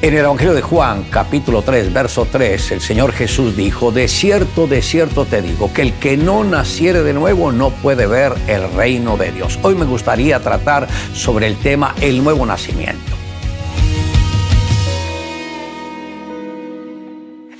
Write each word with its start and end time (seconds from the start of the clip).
En 0.00 0.14
el 0.14 0.20
Evangelio 0.20 0.54
de 0.54 0.62
Juan, 0.62 1.02
capítulo 1.10 1.62
3, 1.62 1.92
verso 1.92 2.24
3, 2.30 2.70
el 2.70 2.80
Señor 2.80 3.10
Jesús 3.10 3.56
dijo, 3.56 3.90
de 3.90 4.06
cierto, 4.06 4.68
de 4.68 4.80
cierto 4.80 5.24
te 5.24 5.42
digo, 5.42 5.72
que 5.72 5.82
el 5.82 5.92
que 5.94 6.16
no 6.16 6.44
naciere 6.44 7.02
de 7.02 7.12
nuevo 7.12 7.50
no 7.50 7.70
puede 7.70 8.06
ver 8.06 8.32
el 8.46 8.72
reino 8.74 9.16
de 9.16 9.32
Dios. 9.32 9.58
Hoy 9.62 9.74
me 9.74 9.86
gustaría 9.86 10.38
tratar 10.38 10.86
sobre 11.14 11.48
el 11.48 11.56
tema 11.56 11.96
el 12.00 12.22
nuevo 12.22 12.46
nacimiento. 12.46 13.17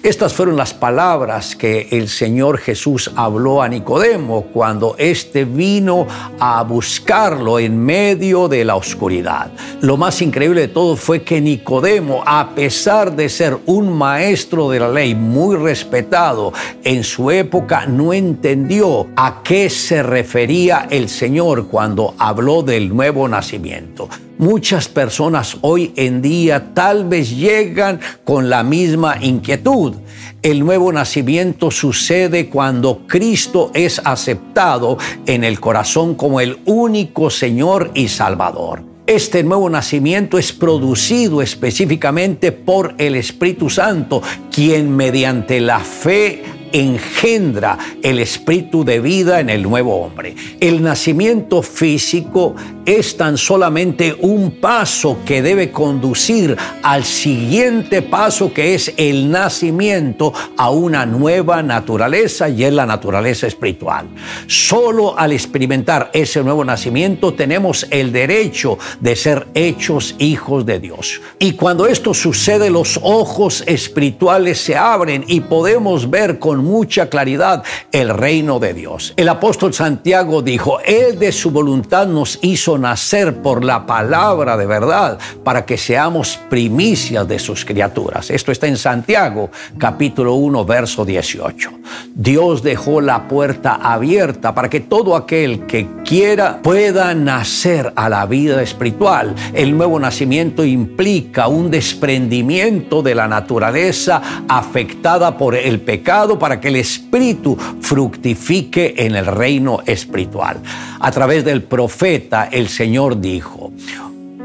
Estas 0.00 0.32
fueron 0.32 0.56
las 0.56 0.72
palabras 0.72 1.56
que 1.56 1.88
el 1.90 2.08
Señor 2.08 2.58
Jesús 2.58 3.10
habló 3.16 3.60
a 3.60 3.68
Nicodemo 3.68 4.42
cuando 4.52 4.94
éste 4.96 5.44
vino 5.44 6.06
a 6.38 6.62
buscarlo 6.62 7.58
en 7.58 7.76
medio 7.84 8.46
de 8.46 8.64
la 8.64 8.76
oscuridad. 8.76 9.50
Lo 9.80 9.96
más 9.96 10.22
increíble 10.22 10.62
de 10.62 10.68
todo 10.68 10.94
fue 10.94 11.24
que 11.24 11.40
Nicodemo, 11.40 12.22
a 12.24 12.50
pesar 12.54 13.16
de 13.16 13.28
ser 13.28 13.58
un 13.66 13.92
maestro 13.92 14.70
de 14.70 14.78
la 14.78 14.88
ley 14.88 15.16
muy 15.16 15.56
respetado 15.56 16.52
en 16.84 17.02
su 17.02 17.32
época, 17.32 17.86
no 17.86 18.12
entendió 18.12 19.08
a 19.16 19.42
qué 19.42 19.68
se 19.68 20.04
refería 20.04 20.86
el 20.90 21.08
Señor 21.08 21.66
cuando 21.66 22.14
habló 22.18 22.62
del 22.62 22.88
nuevo 22.88 23.26
nacimiento. 23.26 24.08
Muchas 24.38 24.88
personas 24.88 25.56
hoy 25.62 25.92
en 25.96 26.22
día 26.22 26.72
tal 26.72 27.08
vez 27.08 27.36
llegan 27.36 27.98
con 28.22 28.48
la 28.48 28.62
misma 28.62 29.16
inquietud. 29.20 29.96
El 30.42 30.60
nuevo 30.60 30.92
nacimiento 30.92 31.72
sucede 31.72 32.48
cuando 32.48 33.00
Cristo 33.08 33.72
es 33.74 34.00
aceptado 34.04 34.96
en 35.26 35.42
el 35.42 35.58
corazón 35.58 36.14
como 36.14 36.40
el 36.40 36.58
único 36.66 37.30
Señor 37.30 37.90
y 37.94 38.06
Salvador. 38.06 38.84
Este 39.08 39.42
nuevo 39.42 39.68
nacimiento 39.68 40.38
es 40.38 40.52
producido 40.52 41.42
específicamente 41.42 42.52
por 42.52 42.94
el 42.98 43.16
Espíritu 43.16 43.68
Santo, 43.68 44.22
quien 44.52 44.94
mediante 44.94 45.60
la 45.60 45.80
fe 45.80 46.44
engendra 46.72 47.78
el 48.02 48.18
espíritu 48.18 48.84
de 48.84 49.00
vida 49.00 49.40
en 49.40 49.50
el 49.50 49.62
nuevo 49.62 49.96
hombre. 49.96 50.34
El 50.60 50.82
nacimiento 50.82 51.62
físico 51.62 52.54
es 52.86 53.16
tan 53.16 53.36
solamente 53.36 54.16
un 54.20 54.60
paso 54.60 55.18
que 55.26 55.42
debe 55.42 55.70
conducir 55.70 56.56
al 56.82 57.04
siguiente 57.04 58.02
paso 58.02 58.52
que 58.52 58.74
es 58.74 58.94
el 58.96 59.30
nacimiento 59.30 60.32
a 60.56 60.70
una 60.70 61.04
nueva 61.04 61.62
naturaleza 61.62 62.48
y 62.48 62.64
es 62.64 62.72
la 62.72 62.86
naturaleza 62.86 63.46
espiritual. 63.46 64.08
Solo 64.46 65.18
al 65.18 65.32
experimentar 65.32 66.10
ese 66.12 66.42
nuevo 66.42 66.64
nacimiento 66.64 67.34
tenemos 67.34 67.86
el 67.90 68.12
derecho 68.12 68.78
de 69.00 69.16
ser 69.16 69.48
hechos 69.54 70.14
hijos 70.18 70.64
de 70.64 70.80
Dios. 70.80 71.20
Y 71.38 71.52
cuando 71.52 71.86
esto 71.86 72.14
sucede 72.14 72.70
los 72.70 72.98
ojos 73.02 73.62
espirituales 73.66 74.58
se 74.58 74.76
abren 74.76 75.24
y 75.26 75.40
podemos 75.40 76.08
ver 76.08 76.38
con 76.38 76.57
mucha 76.58 77.08
claridad 77.08 77.62
el 77.92 78.10
reino 78.10 78.58
de 78.58 78.74
Dios. 78.74 79.14
El 79.16 79.28
apóstol 79.28 79.74
Santiago 79.74 80.42
dijo, 80.42 80.78
Él 80.80 81.18
de 81.18 81.32
su 81.32 81.50
voluntad 81.50 82.06
nos 82.06 82.38
hizo 82.42 82.78
nacer 82.78 83.42
por 83.42 83.64
la 83.64 83.86
palabra 83.86 84.56
de 84.56 84.66
verdad 84.66 85.18
para 85.44 85.64
que 85.64 85.76
seamos 85.76 86.38
primicias 86.48 87.26
de 87.26 87.38
sus 87.38 87.64
criaturas. 87.64 88.30
Esto 88.30 88.52
está 88.52 88.66
en 88.66 88.76
Santiago 88.76 89.50
capítulo 89.78 90.34
1 90.34 90.64
verso 90.64 91.04
18. 91.04 91.70
Dios 92.14 92.62
dejó 92.62 93.00
la 93.00 93.28
puerta 93.28 93.74
abierta 93.74 94.54
para 94.54 94.68
que 94.68 94.80
todo 94.80 95.16
aquel 95.16 95.66
que 95.66 95.86
quiera 96.08 96.62
pueda 96.62 97.14
nacer 97.14 97.92
a 97.94 98.08
la 98.08 98.24
vida 98.24 98.62
espiritual. 98.62 99.34
El 99.52 99.76
nuevo 99.76 100.00
nacimiento 100.00 100.64
implica 100.64 101.48
un 101.48 101.70
desprendimiento 101.70 103.02
de 103.02 103.14
la 103.14 103.28
naturaleza 103.28 104.22
afectada 104.48 105.36
por 105.36 105.54
el 105.54 105.82
pecado 105.82 106.38
para 106.38 106.62
que 106.62 106.68
el 106.68 106.76
espíritu 106.76 107.58
fructifique 107.82 108.94
en 108.96 109.16
el 109.16 109.26
reino 109.26 109.80
espiritual. 109.84 110.62
A 110.98 111.10
través 111.10 111.44
del 111.44 111.62
profeta 111.62 112.48
el 112.50 112.70
Señor 112.70 113.20
dijo, 113.20 113.70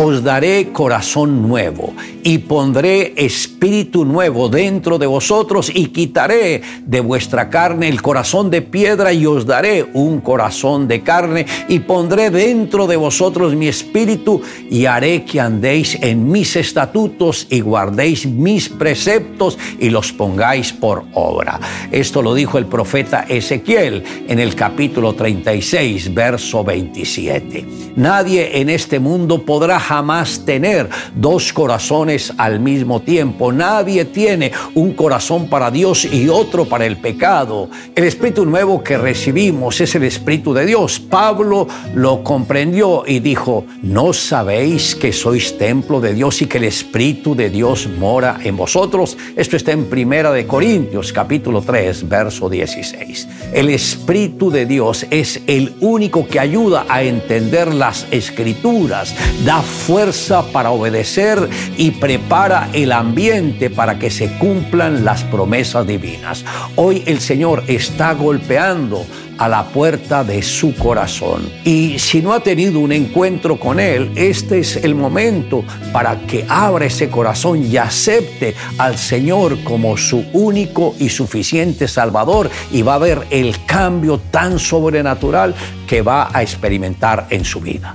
os 0.00 0.22
daré 0.22 0.68
corazón 0.70 1.48
nuevo 1.48 1.92
y 2.22 2.38
pondré 2.38 3.14
espíritu 3.16 4.04
nuevo 4.04 4.48
dentro 4.48 4.96
de 4.96 5.06
vosotros 5.06 5.72
y 5.74 5.86
quitaré 5.86 6.62
de 6.86 7.00
vuestra 7.00 7.50
carne 7.50 7.88
el 7.88 8.00
corazón 8.00 8.48
de 8.48 8.62
piedra 8.62 9.12
y 9.12 9.26
os 9.26 9.44
daré 9.44 9.84
un 9.94 10.20
corazón 10.20 10.86
de 10.86 11.00
carne 11.00 11.46
y 11.66 11.80
pondré 11.80 12.30
dentro 12.30 12.86
de 12.86 12.94
vosotros 12.94 13.56
mi 13.56 13.66
espíritu 13.66 14.40
y 14.70 14.86
haré 14.86 15.24
que 15.24 15.40
andéis 15.40 15.98
en 16.00 16.30
mis 16.30 16.54
estatutos 16.54 17.48
y 17.50 17.58
guardéis 17.60 18.24
mis 18.24 18.68
preceptos 18.68 19.58
y 19.80 19.90
los 19.90 20.12
pongáis 20.12 20.72
por 20.72 21.06
obra. 21.14 21.58
Esto 21.90 22.22
lo 22.22 22.34
dijo 22.34 22.56
el 22.56 22.66
profeta 22.66 23.24
Ezequiel 23.28 24.04
en 24.28 24.38
el 24.38 24.54
capítulo 24.54 25.14
36, 25.14 26.14
verso 26.14 26.62
27. 26.62 27.66
Nadie 27.96 28.60
en 28.60 28.70
este 28.70 29.00
mundo 29.00 29.44
podrá 29.44 29.87
jamás 29.88 30.44
tener 30.44 30.90
dos 31.14 31.50
corazones 31.50 32.34
al 32.36 32.60
mismo 32.60 33.00
tiempo. 33.00 33.52
Nadie 33.52 34.04
tiene 34.04 34.52
un 34.74 34.92
corazón 34.92 35.48
para 35.48 35.70
Dios 35.70 36.04
y 36.04 36.28
otro 36.28 36.66
para 36.66 36.84
el 36.84 36.98
pecado. 36.98 37.70
El 37.96 38.04
Espíritu 38.04 38.44
nuevo 38.44 38.82
que 38.82 38.98
recibimos 38.98 39.80
es 39.80 39.94
el 39.94 40.04
Espíritu 40.04 40.52
de 40.52 40.66
Dios. 40.66 41.00
Pablo 41.00 41.66
lo 41.94 42.22
comprendió 42.22 43.04
y 43.06 43.20
dijo, 43.20 43.64
¿no 43.80 44.12
sabéis 44.12 44.94
que 44.94 45.10
sois 45.10 45.56
templo 45.56 46.02
de 46.02 46.12
Dios 46.12 46.42
y 46.42 46.46
que 46.46 46.58
el 46.58 46.64
Espíritu 46.64 47.34
de 47.34 47.48
Dios 47.48 47.88
mora 47.98 48.38
en 48.44 48.58
vosotros? 48.58 49.16
Esto 49.36 49.56
está 49.56 49.72
en 49.72 49.86
Primera 49.86 50.32
de 50.32 50.46
Corintios 50.46 51.14
capítulo 51.14 51.62
3, 51.62 52.06
verso 52.06 52.50
16. 52.50 53.28
El 53.54 53.70
Espíritu 53.70 54.50
de 54.50 54.66
Dios 54.66 55.06
es 55.10 55.40
el 55.46 55.74
único 55.80 56.28
que 56.28 56.40
ayuda 56.40 56.84
a 56.90 57.02
entender 57.02 57.72
las 57.72 58.06
escrituras, 58.10 59.14
da 59.46 59.62
fuerza 59.78 60.42
para 60.52 60.70
obedecer 60.70 61.48
y 61.76 61.92
prepara 61.92 62.68
el 62.72 62.92
ambiente 62.92 63.70
para 63.70 63.98
que 63.98 64.10
se 64.10 64.36
cumplan 64.38 65.04
las 65.04 65.22
promesas 65.24 65.86
divinas. 65.86 66.44
Hoy 66.76 67.02
el 67.06 67.20
Señor 67.20 67.62
está 67.68 68.12
golpeando 68.12 69.06
a 69.38 69.48
la 69.48 69.64
puerta 69.64 70.24
de 70.24 70.42
su 70.42 70.74
corazón. 70.74 71.48
Y 71.64 71.98
si 71.98 72.20
no 72.20 72.32
ha 72.32 72.40
tenido 72.40 72.80
un 72.80 72.92
encuentro 72.92 73.58
con 73.58 73.80
Él, 73.80 74.10
este 74.16 74.58
es 74.58 74.76
el 74.76 74.94
momento 74.94 75.64
para 75.92 76.18
que 76.26 76.44
abra 76.48 76.86
ese 76.86 77.08
corazón 77.08 77.64
y 77.64 77.76
acepte 77.76 78.54
al 78.76 78.98
Señor 78.98 79.62
como 79.62 79.96
su 79.96 80.24
único 80.32 80.94
y 80.98 81.08
suficiente 81.08 81.88
Salvador 81.88 82.50
y 82.72 82.82
va 82.82 82.94
a 82.94 82.98
ver 82.98 83.26
el 83.30 83.64
cambio 83.64 84.18
tan 84.18 84.58
sobrenatural 84.58 85.54
que 85.86 86.02
va 86.02 86.28
a 86.32 86.42
experimentar 86.42 87.28
en 87.30 87.44
su 87.44 87.60
vida. 87.60 87.94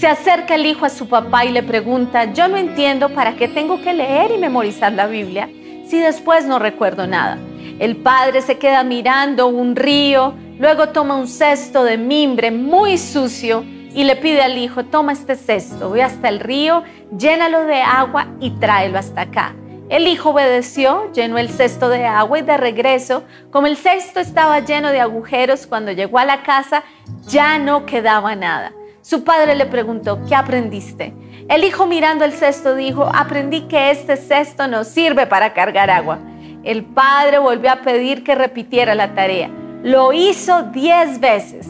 Se 0.00 0.06
acerca 0.06 0.54
el 0.54 0.64
hijo 0.64 0.86
a 0.86 0.88
su 0.88 1.08
papá 1.08 1.44
y 1.44 1.52
le 1.52 1.62
pregunta, 1.62 2.32
yo 2.32 2.48
no 2.48 2.56
entiendo 2.56 3.10
para 3.10 3.36
qué 3.36 3.48
tengo 3.48 3.82
que 3.82 3.92
leer 3.92 4.30
y 4.30 4.38
memorizar 4.38 4.94
la 4.94 5.06
Biblia 5.06 5.50
si 5.86 5.98
después 5.98 6.46
no 6.46 6.58
recuerdo 6.58 7.06
nada. 7.06 7.36
El 7.78 7.96
padre 7.96 8.40
se 8.40 8.56
queda 8.56 8.82
mirando 8.82 9.48
un 9.48 9.76
río, 9.76 10.32
luego 10.58 10.88
toma 10.88 11.16
un 11.16 11.28
cesto 11.28 11.84
de 11.84 11.98
mimbre 11.98 12.50
muy 12.50 12.96
sucio 12.96 13.62
y 13.94 14.04
le 14.04 14.16
pide 14.16 14.40
al 14.40 14.56
hijo, 14.56 14.86
toma 14.86 15.12
este 15.12 15.36
cesto, 15.36 15.90
ve 15.90 16.02
hasta 16.02 16.30
el 16.30 16.40
río, 16.40 16.82
llénalo 17.14 17.66
de 17.66 17.82
agua 17.82 18.28
y 18.40 18.52
tráelo 18.52 18.98
hasta 18.98 19.20
acá. 19.20 19.54
El 19.90 20.06
hijo 20.06 20.30
obedeció, 20.30 21.12
llenó 21.12 21.36
el 21.36 21.50
cesto 21.50 21.90
de 21.90 22.06
agua 22.06 22.38
y 22.38 22.42
de 22.42 22.56
regreso, 22.56 23.24
como 23.50 23.66
el 23.66 23.76
cesto 23.76 24.18
estaba 24.18 24.60
lleno 24.60 24.92
de 24.92 25.00
agujeros, 25.00 25.66
cuando 25.66 25.92
llegó 25.92 26.18
a 26.18 26.24
la 26.24 26.42
casa 26.42 26.84
ya 27.28 27.58
no 27.58 27.84
quedaba 27.84 28.34
nada. 28.34 28.72
Su 29.02 29.24
padre 29.24 29.54
le 29.54 29.64
preguntó, 29.64 30.20
¿qué 30.28 30.34
aprendiste? 30.34 31.14
El 31.48 31.64
hijo 31.64 31.86
mirando 31.86 32.26
el 32.26 32.32
cesto 32.32 32.74
dijo, 32.74 33.10
aprendí 33.14 33.62
que 33.62 33.90
este 33.90 34.18
cesto 34.18 34.68
no 34.68 34.84
sirve 34.84 35.26
para 35.26 35.54
cargar 35.54 35.90
agua. 35.90 36.18
El 36.64 36.84
padre 36.84 37.38
volvió 37.38 37.72
a 37.72 37.76
pedir 37.76 38.22
que 38.22 38.34
repitiera 38.34 38.94
la 38.94 39.14
tarea. 39.14 39.50
Lo 39.82 40.12
hizo 40.12 40.64
diez 40.64 41.18
veces. 41.18 41.66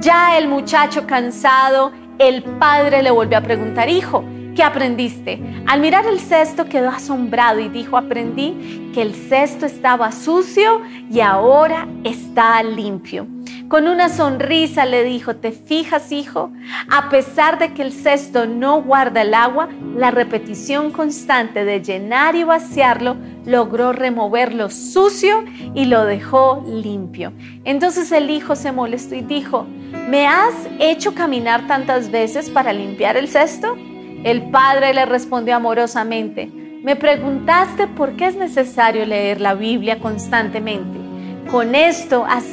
Ya 0.00 0.36
el 0.36 0.46
muchacho 0.46 1.06
cansado, 1.06 1.90
el 2.18 2.42
padre 2.42 3.02
le 3.02 3.10
volvió 3.10 3.38
a 3.38 3.40
preguntar, 3.40 3.88
hijo, 3.88 4.22
¿qué 4.54 4.62
aprendiste? 4.62 5.40
Al 5.66 5.80
mirar 5.80 6.04
el 6.04 6.20
cesto 6.20 6.66
quedó 6.66 6.90
asombrado 6.90 7.60
y 7.60 7.70
dijo, 7.70 7.96
aprendí 7.96 8.90
que 8.92 9.00
el 9.00 9.14
cesto 9.14 9.64
estaba 9.64 10.12
sucio 10.12 10.82
y 11.10 11.20
ahora 11.20 11.88
está 12.04 12.62
limpio. 12.62 13.26
Con 13.68 13.88
una 13.88 14.10
sonrisa 14.10 14.84
le 14.84 15.04
dijo, 15.04 15.36
¿te 15.36 15.50
fijas, 15.50 16.12
hijo? 16.12 16.52
A 16.90 17.08
pesar 17.08 17.58
de 17.58 17.72
que 17.72 17.82
el 17.82 17.92
cesto 17.92 18.46
no 18.46 18.82
guarda 18.82 19.22
el 19.22 19.32
agua, 19.32 19.68
la 19.96 20.10
repetición 20.10 20.90
constante 20.90 21.64
de 21.64 21.82
llenar 21.82 22.36
y 22.36 22.44
vaciarlo 22.44 23.16
logró 23.46 23.92
remover 23.92 24.54
lo 24.54 24.68
sucio 24.68 25.44
y 25.74 25.86
lo 25.86 26.04
dejó 26.04 26.62
limpio. 26.66 27.32
Entonces 27.64 28.12
el 28.12 28.30
hijo 28.30 28.54
se 28.54 28.70
molestó 28.70 29.14
y 29.14 29.22
dijo, 29.22 29.66
¿me 30.08 30.26
has 30.26 30.54
hecho 30.78 31.14
caminar 31.14 31.66
tantas 31.66 32.10
veces 32.10 32.50
para 32.50 32.72
limpiar 32.72 33.16
el 33.16 33.28
cesto? 33.28 33.76
El 34.24 34.50
padre 34.50 34.92
le 34.92 35.06
respondió 35.06 35.56
amorosamente, 35.56 36.50
me 36.82 36.96
preguntaste 36.96 37.86
por 37.86 38.14
qué 38.16 38.26
es 38.26 38.36
necesario 38.36 39.06
leer 39.06 39.40
la 39.40 39.54
Biblia 39.54 40.00
constantemente. 40.00 40.98
Con 41.50 41.74
esto 41.74 42.26
has 42.28 42.44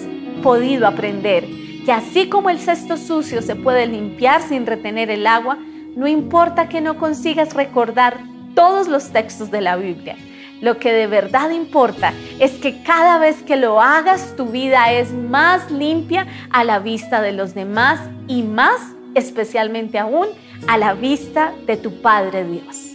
podido 0.41 0.87
aprender 0.87 1.45
que 1.85 1.91
así 1.91 2.29
como 2.29 2.49
el 2.49 2.59
cesto 2.59 2.97
sucio 2.97 3.41
se 3.41 3.55
puede 3.55 3.87
limpiar 3.87 4.41
sin 4.41 4.65
retener 4.65 5.09
el 5.09 5.25
agua, 5.25 5.57
no 5.95 6.07
importa 6.07 6.69
que 6.69 6.81
no 6.81 6.97
consigas 6.97 7.53
recordar 7.53 8.19
todos 8.55 8.87
los 8.87 9.11
textos 9.11 9.51
de 9.51 9.61
la 9.61 9.75
Biblia. 9.75 10.15
Lo 10.61 10.77
que 10.77 10.93
de 10.93 11.07
verdad 11.07 11.49
importa 11.49 12.13
es 12.39 12.51
que 12.51 12.83
cada 12.83 13.17
vez 13.17 13.41
que 13.41 13.55
lo 13.55 13.81
hagas 13.81 14.35
tu 14.35 14.47
vida 14.47 14.91
es 14.91 15.11
más 15.11 15.71
limpia 15.71 16.27
a 16.51 16.63
la 16.63 16.79
vista 16.79 17.19
de 17.21 17.31
los 17.31 17.55
demás 17.55 17.99
y 18.27 18.43
más 18.43 18.79
especialmente 19.15 19.97
aún 19.97 20.27
a 20.67 20.77
la 20.77 20.93
vista 20.93 21.53
de 21.65 21.77
tu 21.77 22.01
Padre 22.01 22.45
Dios. 22.45 22.91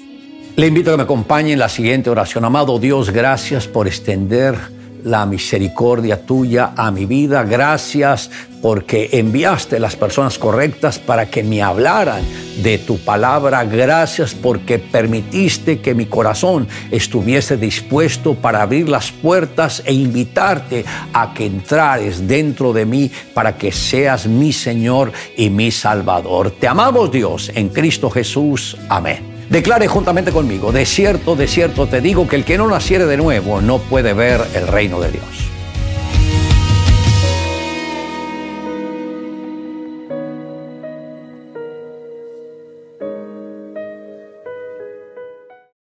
Le 0.54 0.68
invito 0.68 0.90
a 0.90 0.92
que 0.92 0.98
me 0.98 1.02
acompañe 1.02 1.52
en 1.52 1.58
la 1.58 1.68
siguiente 1.68 2.08
oración. 2.08 2.44
Amado 2.44 2.78
Dios, 2.78 3.10
gracias 3.10 3.66
por 3.66 3.88
extender 3.88 4.75
la 5.06 5.24
misericordia 5.24 6.26
tuya 6.26 6.72
a 6.76 6.90
mi 6.90 7.06
vida. 7.06 7.44
Gracias 7.44 8.28
porque 8.60 9.08
enviaste 9.12 9.78
las 9.78 9.94
personas 9.94 10.38
correctas 10.38 10.98
para 10.98 11.26
que 11.30 11.44
me 11.44 11.62
hablaran 11.62 12.24
de 12.62 12.78
tu 12.78 12.98
palabra. 12.98 13.64
Gracias 13.64 14.34
porque 14.34 14.80
permitiste 14.80 15.78
que 15.78 15.94
mi 15.94 16.06
corazón 16.06 16.66
estuviese 16.90 17.56
dispuesto 17.56 18.34
para 18.34 18.62
abrir 18.62 18.88
las 18.88 19.12
puertas 19.12 19.82
e 19.86 19.92
invitarte 19.92 20.84
a 21.12 21.32
que 21.32 21.46
entrares 21.46 22.26
dentro 22.26 22.72
de 22.72 22.84
mí 22.84 23.10
para 23.32 23.56
que 23.56 23.70
seas 23.70 24.26
mi 24.26 24.52
Señor 24.52 25.12
y 25.36 25.50
mi 25.50 25.70
Salvador. 25.70 26.50
Te 26.50 26.66
amamos 26.66 27.12
Dios 27.12 27.52
en 27.54 27.68
Cristo 27.68 28.10
Jesús. 28.10 28.76
Amén. 28.88 29.25
Declare 29.50 29.86
juntamente 29.86 30.32
conmigo, 30.32 30.72
de 30.72 30.84
cierto, 30.84 31.36
de 31.36 31.46
cierto 31.46 31.86
te 31.86 32.00
digo 32.00 32.26
que 32.26 32.36
el 32.36 32.44
que 32.44 32.58
no 32.58 32.66
naciere 32.66 33.06
de 33.06 33.16
nuevo 33.16 33.60
no 33.60 33.78
puede 33.78 34.12
ver 34.12 34.40
el 34.54 34.66
reino 34.66 35.00
de 35.00 35.12
Dios. 35.12 35.55